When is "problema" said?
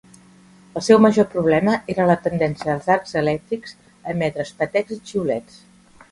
1.33-1.75